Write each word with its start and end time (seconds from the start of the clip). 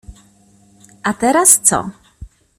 A 1.03 1.11
teraz 1.21 1.51
co? 1.67 1.79